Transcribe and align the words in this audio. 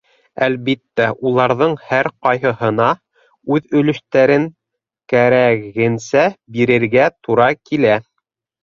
Әлбиттә, 0.45 1.09
уларҙың 1.31 1.75
һәр 1.89 2.09
ҡайһыһына 2.27 2.89
үҙ 3.57 3.69
өлөштәрен 3.83 4.51
кәрәгенсә 5.15 6.29
бирергә 6.59 7.11
тура 7.21 7.55
килә. 7.71 8.05